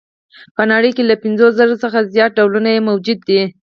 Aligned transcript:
په 0.55 0.63
نړۍ 0.71 0.91
کې 0.95 1.03
له 1.09 1.15
پنځوس 1.23 1.53
زره 1.59 1.75
څخه 1.83 2.09
زیات 2.13 2.31
ډولونه 2.37 2.69
یې 2.75 2.81
موجود 2.89 3.19
دي. 3.29 3.41